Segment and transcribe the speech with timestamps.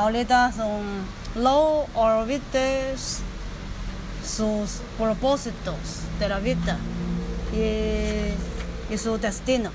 [0.00, 3.18] ahorita son los órbitos
[4.24, 5.76] sus propósitos
[6.18, 6.78] de la vida
[7.52, 9.70] y, y su destino.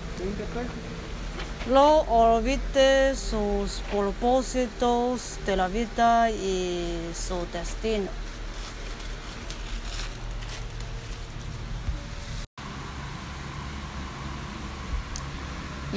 [1.70, 8.10] Los olvides sus propósitos de la vida y su destino.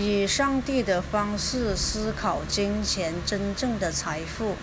[0.00, 4.54] 以上帝的方式思考金钱真正的财富。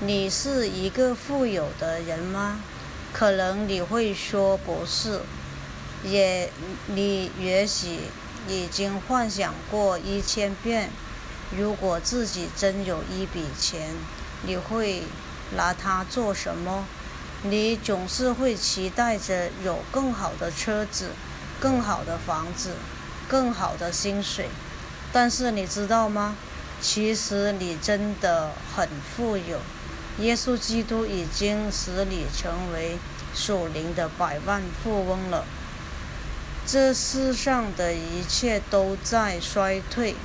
[0.00, 2.60] 你是一个富有的人吗？
[3.12, 5.22] 可能你会说不是。
[6.04, 6.48] 也，
[6.86, 7.98] 你也许
[8.46, 10.90] 已经幻想过一千遍，
[11.58, 13.90] 如果自己真有一笔钱，
[14.46, 15.02] 你会
[15.56, 16.86] 拿它做什么？
[17.42, 21.08] 你总是会期待着有更好的车子、
[21.58, 22.74] 更好的房子。
[23.30, 24.48] 更好的薪水，
[25.12, 26.34] 但是你知道吗？
[26.82, 29.60] 其实你真的很富有。
[30.18, 32.98] 耶稣基督已经使你成为
[33.32, 35.44] 属灵的百万富翁了。
[36.66, 40.16] 这世上的一切都在衰退，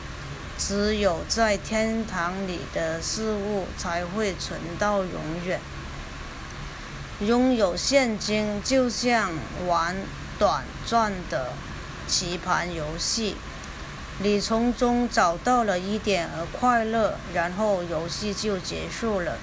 [0.57, 5.59] 只有在天堂里的事物才会存到永远。
[7.19, 9.31] 拥有现金就像
[9.67, 9.95] 玩
[10.39, 11.53] 短暂的。
[12.07, 13.35] 棋盘游戏，
[14.19, 19.37] 你从中找到了一点儿快乐，然后游戏就结束了。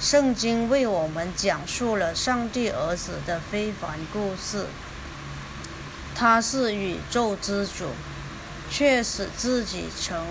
[0.00, 4.66] 圣经为我们讲述了上帝儿子的非凡故事。
[6.14, 7.90] 他是宇宙之主，
[8.70, 10.24] 却使自己成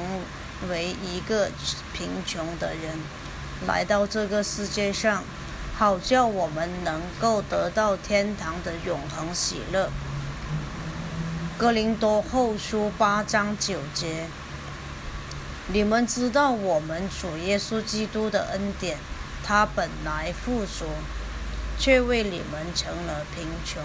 [0.70, 1.50] 为一个
[1.94, 3.00] 贫穷的人，
[3.68, 5.24] 来到这个世界上，
[5.78, 9.90] 好叫我们能够得到天堂的永恒喜乐。
[11.60, 14.28] 格林多后书八章九节，
[15.68, 18.98] 你们知道我们主耶稣基督的恩典，
[19.44, 20.86] 他本来富足，
[21.78, 23.84] 却为你们成了贫穷，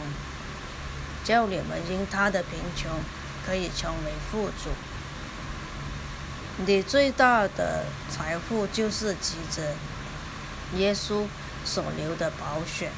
[1.25, 2.93] 叫你们因他的贫穷
[3.45, 4.71] 可以成为富足。
[6.65, 9.75] 你最大的财富就是记着
[10.77, 11.25] 耶稣
[11.65, 12.93] 所留的宝血，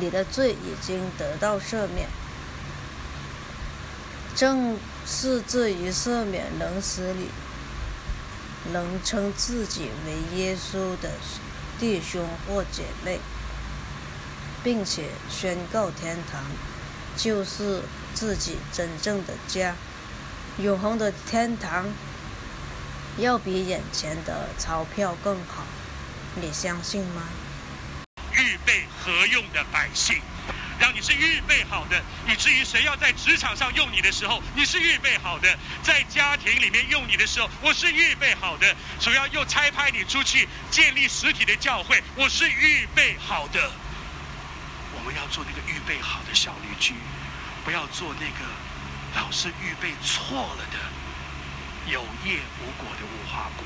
[0.00, 2.08] 你的罪已经得到赦免。
[4.34, 7.28] 正是这一赦免，能使你
[8.72, 11.10] 能称自己为耶稣的
[11.78, 13.20] 弟兄或姐妹，
[14.64, 16.42] 并且宣告天堂
[17.16, 17.82] 就是
[18.14, 19.74] 自己真正的家，
[20.58, 21.86] 永恒的天堂
[23.18, 25.64] 要比眼前的钞票更好，
[26.40, 27.22] 你相信吗？
[28.32, 30.22] 预备何用的百姓。
[30.82, 35.48] 让你是预备好的，以至于谁要在职场上用你的时候，你是预备好的；
[35.80, 38.74] 在家庭里面用你的时候，我是预备好的。
[38.98, 43.70] 主要又差派你出去建立实体的教会，我是预备好的。
[44.92, 46.94] 我们要做那个预备好的小绿居，
[47.64, 48.44] 不要做那个
[49.14, 53.64] 老是预备错了的有叶无果的无花果。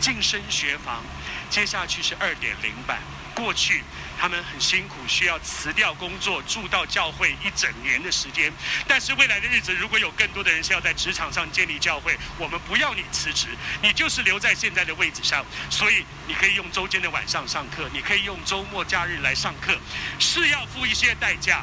[0.00, 1.02] 晋升学房，
[1.48, 3.00] 接下去是二点零版。
[3.36, 3.84] 过去
[4.18, 8.50] 他们很辛苦，需要辞掉工作，住到教会一整年的时间。
[8.88, 13.48] 但是未来的日子，如果有更多的人是要在职场上建立教会，我们不要你辞职，
[13.82, 15.44] 你就是留在现在的位置上。
[15.68, 19.78] 所以你可以用周间的晚上上课，你可以用周末假日来上课，
[20.18, 21.62] 是要付一些代价，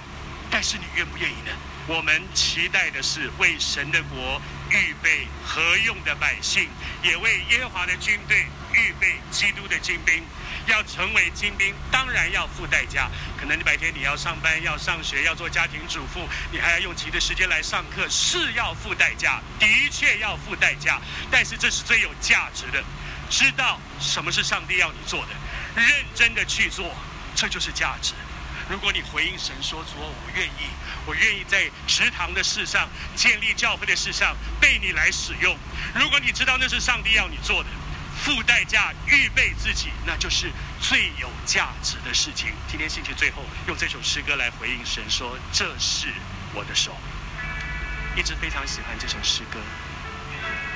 [0.51, 1.51] 但是你愿不愿意呢？
[1.87, 4.39] 我们期待的是为神的国
[4.73, 6.67] 预备合用的百姓，
[7.03, 10.23] 也为耶和华的军队预备基督的精兵。
[10.65, 13.09] 要成为精兵，当然要付代价。
[13.37, 21.01] 可能你白天你要上班、要上学、要做家庭主妇，你还要用其的时间来上课，是要付代价，的确要付代价。
[21.29, 22.81] 但是这是最有价值的，
[23.29, 26.95] 知道什么是上帝要你做的，认真的去做，
[27.35, 28.13] 这就是价值。
[28.69, 30.69] 如果你回应神说：“主，我愿意，
[31.05, 35.57] 我愿意在食堂的事上、建立教会的事上被你来使用。”
[35.95, 37.69] 如果你知道那是上帝要你做的。
[38.23, 40.49] 付代价预备自己，那就是
[40.79, 42.53] 最有价值的事情。
[42.69, 46.07] 今天星期最后用这首诗歌来回应神，说：“这是
[46.53, 46.95] 我的手。”
[48.15, 49.59] 一直非常喜欢这首诗歌。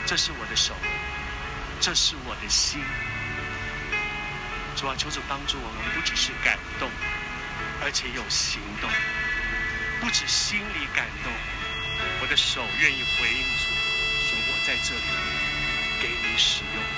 [0.06, 0.74] 这是我的手，
[1.80, 2.82] 这是我的心。
[4.76, 6.90] 主啊，求主帮助我们，不只是感动，
[7.82, 8.90] 而且有行动。
[10.00, 11.34] 不止心里感动，
[12.22, 13.66] 我的手愿意回应主，
[14.30, 15.02] 说我在这里
[16.00, 16.97] 给你使用。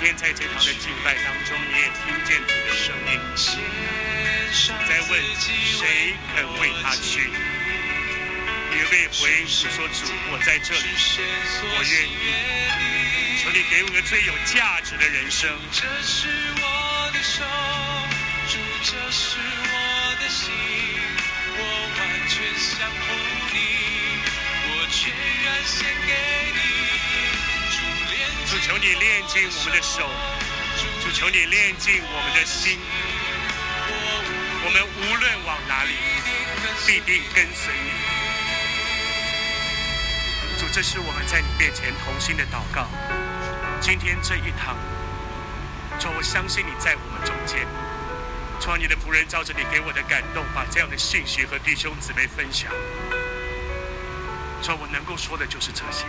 [0.00, 3.20] 天在这堂的敬拜当中，你也听见主的声音，
[4.88, 7.30] 在问谁肯为他去？
[8.72, 10.80] 你被回应主说：“主，我在这里，
[11.62, 12.12] 我愿意。
[13.42, 15.50] 求你给我个最有价值的人生。
[15.70, 17.44] 这是我的手，
[18.48, 20.50] 主，这是我的心，
[21.56, 21.60] 我
[21.98, 22.40] 完全
[22.78, 23.12] 降服
[23.52, 23.56] 你，
[24.64, 25.12] 我全
[25.44, 26.10] 然献给
[26.54, 26.79] 你。
[28.50, 30.02] 主，求你炼尽我们的手，
[31.00, 32.80] 主，求你炼尽我们的心。
[34.64, 35.94] 我们无论往哪里，
[36.84, 37.90] 必定跟随你。
[40.58, 42.88] 主，这是我们在你面前同心的祷告。
[43.80, 44.76] 今天这一堂，
[46.00, 47.64] 主，我相信你在我们中间。
[48.58, 52.72] 主，你的仆人照着你给我的感动，把这样的信息和弟兄姊妹分享。
[54.60, 56.04] 主，我能够说的就是这些，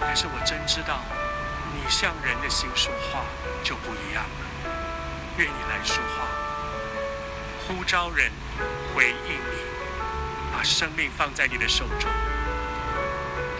[0.00, 1.04] 但是我真知道，
[1.74, 3.24] 你向人的心说话
[3.64, 4.70] 就不一样了。
[5.36, 6.28] 愿你来说话，
[7.66, 8.30] 呼召人
[8.94, 9.58] 回应你，
[10.52, 12.08] 把生命放在你的手中。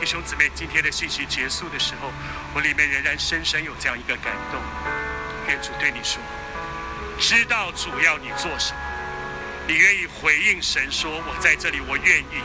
[0.01, 2.13] 弟兄姊妹，今天的信息结束的时候，
[2.55, 4.61] 我里面仍然深深有这样一个感动。
[5.49, 6.23] 愿主对你说，
[7.19, 8.81] 知道主要你做什么，
[9.67, 12.43] 你愿意回应神说：“我在这里，我愿意，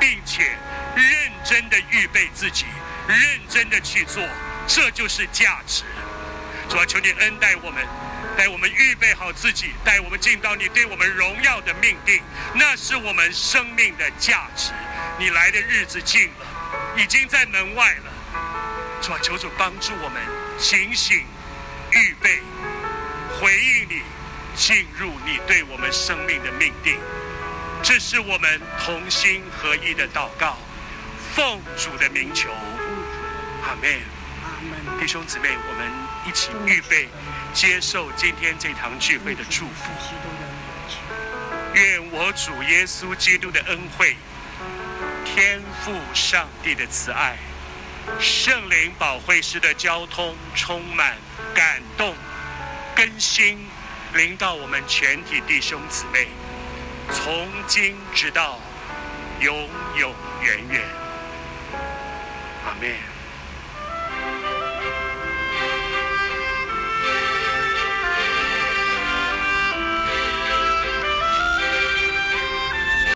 [0.00, 0.56] 并且
[0.94, 1.04] 认
[1.44, 2.66] 真的预备自己，
[3.08, 3.18] 认
[3.48, 4.22] 真的去做，
[4.66, 5.84] 这就是价值。”
[6.68, 7.86] 主啊，求你恩待我们，
[8.36, 12.22] 带我们预备好自己，带我们进到你对我们荣耀的命定，
[12.54, 14.70] 那是我们生命的价值。
[15.18, 16.46] 你来的日子近了，
[16.96, 18.12] 已经在门外了。
[19.02, 20.22] 主啊，求主帮助我们
[20.56, 21.26] 警醒、
[21.90, 22.40] 预备、
[23.38, 24.02] 回应你，
[24.56, 26.98] 进入你对我们生命的命定。
[27.82, 30.56] 这是我们同心合一的祷告，
[31.34, 32.48] 奉主的名求，
[33.64, 34.11] 阿门。
[35.00, 35.90] 弟兄姊妹，我们
[36.26, 37.08] 一起预备
[37.52, 39.90] 接受今天这堂聚会的祝福。
[41.74, 44.16] 愿我主耶稣基督的恩惠、
[45.24, 47.36] 天父上帝的慈爱、
[48.20, 51.16] 圣灵保惠师的交通、充满
[51.54, 52.14] 感动、
[52.94, 53.66] 更新，
[54.14, 56.28] 临到我们全体弟兄姊妹，
[57.10, 58.60] 从今直到
[59.40, 59.68] 永
[59.98, 60.82] 永远远。
[62.64, 63.11] 阿门。